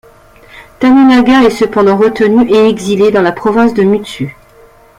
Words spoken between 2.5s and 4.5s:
exilé dans la province de Mutsu.